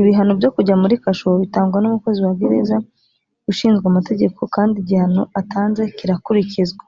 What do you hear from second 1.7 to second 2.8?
n umukozi wa gereza